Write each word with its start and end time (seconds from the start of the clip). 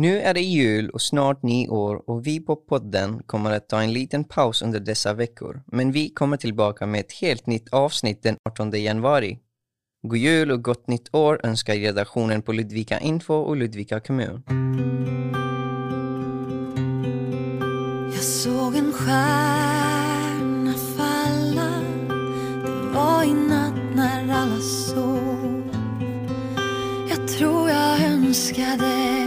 Nu 0.00 0.20
är 0.20 0.34
det 0.34 0.40
jul 0.40 0.90
och 0.90 1.02
snart 1.02 1.42
nyår 1.42 2.10
och 2.10 2.26
vi 2.26 2.40
på 2.40 2.56
podden 2.56 3.22
kommer 3.26 3.52
att 3.52 3.68
ta 3.68 3.82
en 3.82 3.92
liten 3.92 4.24
paus 4.24 4.62
under 4.62 4.80
dessa 4.80 5.14
veckor, 5.14 5.62
men 5.66 5.92
vi 5.92 6.08
kommer 6.08 6.36
tillbaka 6.36 6.86
med 6.86 7.00
ett 7.00 7.12
helt 7.12 7.46
nytt 7.46 7.68
avsnitt 7.68 8.22
den 8.22 8.36
18 8.44 8.70
januari. 8.70 9.38
God 10.02 10.18
jul 10.18 10.50
och 10.50 10.64
gott 10.64 10.88
nytt 10.88 11.14
år 11.14 11.40
önskar 11.42 11.74
redaktionen 11.74 12.42
på 12.42 12.52
Ludvika 12.52 13.00
Info 13.00 13.34
och 13.34 13.56
Ludvika 13.56 14.00
kommun. 14.00 14.42
Jag 18.14 18.22
såg 18.22 18.76
en 18.76 18.92
stjärna 18.92 20.74
falla 20.96 21.70
Det 22.64 22.94
var 22.94 23.24
i 23.24 23.32
natt 23.32 23.94
när 23.94 24.32
alla 24.32 24.60
sov 24.60 25.70
Jag 27.08 27.28
tror 27.28 27.70
jag 27.70 28.02
önskade 28.02 29.17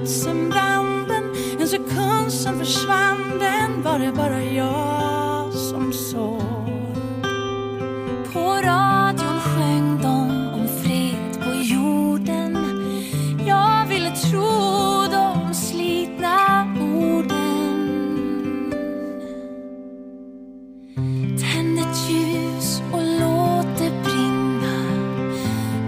minut 0.00 0.08
sen 0.08 0.50
brann 0.50 1.08
den 1.08 1.24
En 1.60 1.68
sekund 1.68 2.32
sen 2.32 2.58
försvann 2.58 3.38
den 3.38 3.82
Var 3.82 3.98
det 3.98 4.12
bara 4.12 4.42
jag 4.42 5.52
som 5.52 5.92
såg. 5.92 6.42
På 8.32 8.40
radion 8.40 9.40
sjöng 9.40 9.98
de 10.02 10.48
om 10.54 10.68
fred 10.82 11.44
på 11.44 11.54
jorden. 11.54 12.56
Jag 13.46 13.86
ville 13.86 14.10
tro 14.10 15.06
de 15.10 15.54
slitna 15.54 16.66
orden. 16.80 17.90
Tänd 21.40 21.78
ett 21.78 22.10
ljus 22.10 22.82
och 22.92 23.02
låt 23.02 23.78
det 23.78 23.92
brinna. 24.02 24.76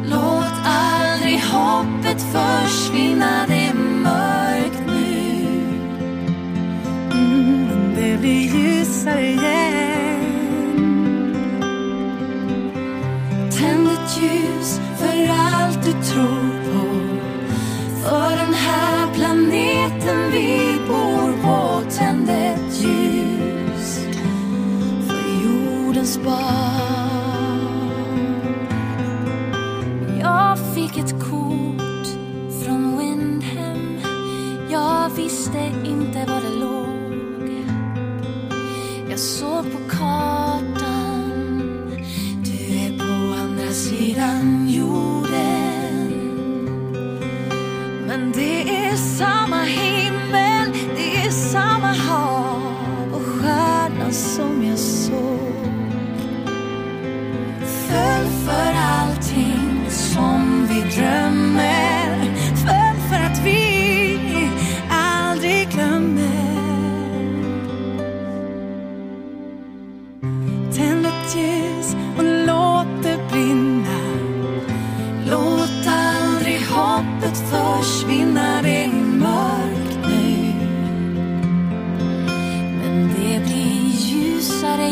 Låt 0.04 0.54
aldrig 0.64 1.40
hoppet 1.40 2.22
försvinna. 2.22 3.51
Ett 14.02 14.22
ljus 14.22 14.80
för 14.96 15.28
allt 15.30 15.82
du 15.84 15.92
tror 15.92 16.50
på. 16.64 16.86
För 18.02 18.36
den 18.36 18.54
här 18.54 19.14
planeten 19.14 20.30
vi 20.32 20.78
bor 20.88 21.42
på 21.42 21.90
Tänd 21.90 22.30
ett 22.30 22.80
ljus 22.80 23.98
för 25.08 25.44
jordens 25.44 26.18
barn. 26.24 27.62
Jag 30.20 30.58
fick 30.74 30.98
ett 30.98 31.12
kort 31.12 32.06
från 32.64 32.98
Windhem 32.98 34.00
Jag 34.70 35.10
visste 35.16 35.72
inte 35.84 36.24
var 36.26 36.40
det 36.40 36.60
låg. 36.60 36.92
Jag 39.10 39.18
såg 39.18 39.51
samma 49.22 49.62
himmel, 49.62 50.72
det 50.96 51.16
är 51.26 51.30
samma 51.30 51.92
hav 51.92 52.62
och 53.12 53.22
stjärnan 53.22 54.12
som 54.12 54.64
jag 54.68 54.78
såg. 54.78 55.66
Föll 57.60 58.26
för 58.46 58.72
allting 58.74 59.86
som 59.88 60.66
vi 60.68 60.80
drömmer. 60.80 62.24
Föll 62.56 63.00
för 63.08 63.26
att 63.26 63.40
vi 63.44 64.50
aldrig 64.90 65.68
glömmer. 65.70 66.22
Tänd 70.76 71.06
ett 71.06 71.36
ljus 71.36 71.96
och 72.18 72.24
låt 72.24 73.02
det 73.02 73.18
brinna. 73.30 74.02
Låt 75.30 75.86
aldrig 75.86 76.60
hoppet 76.66 77.38
försvinna 77.50 78.62
Det 78.62 79.01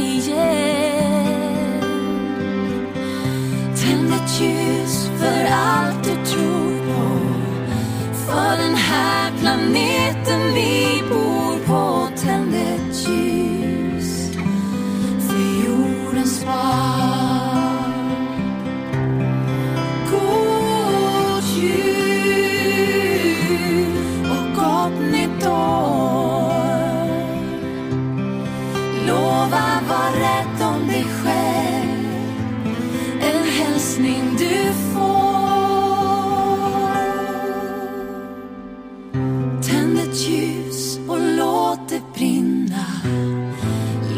igen 0.00 1.80
Tänd 3.76 4.12
ett 4.14 4.40
ljus 4.40 5.10
för 5.18 5.44
allt 5.52 5.99
hälsning 34.00 34.36
du 34.38 34.72
får. 34.72 35.30
Tänd 39.62 39.98
ett 39.98 40.28
ljus 40.28 40.98
och 41.08 41.20
låt 41.20 41.88
det 41.88 42.02
brinna. 42.14 42.86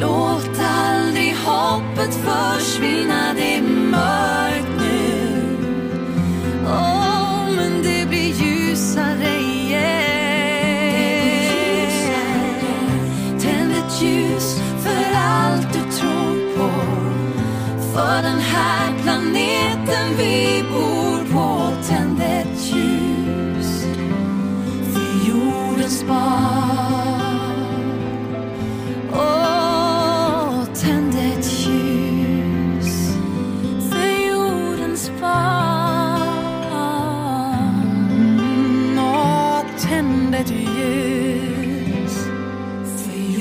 Låt 0.01 0.59
aldrig 0.59 1.37
hoppet 1.37 2.15
försvinna, 2.15 3.35
det 3.37 3.55
är 3.55 3.63
mörkt 3.63 4.69
nu. 4.79 5.57
Oh, 6.67 7.51
men 7.57 7.83
det 7.83 8.09
blir 8.09 8.35
ljusare 8.35 9.41
igen. 9.41 9.83
Tänd 13.41 13.73
ett 13.73 14.03
ljus 14.03 14.61
för 14.85 15.17
allt 15.17 15.73
du 15.73 15.81
tror 15.81 16.57
på. 16.57 16.71
För 17.95 18.23
den 18.23 18.41
här 18.41 18.93
planeten 19.03 19.62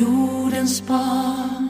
jordens 0.02 0.82
barn. 0.88 1.61